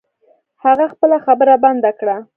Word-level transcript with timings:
هغه 0.63 0.85
خپله 0.93 1.17
خبره 1.25 1.53
بند 1.63 1.83
کړه. 1.99 2.15